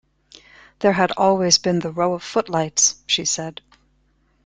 [0.79, 3.61] "There had always been the row of footlights," she said.